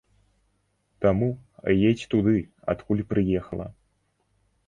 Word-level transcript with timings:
Таму, 1.05 1.27
едзь 1.89 2.07
туды, 2.15 2.35
адкуль 2.75 3.05
прыехала. 3.13 3.67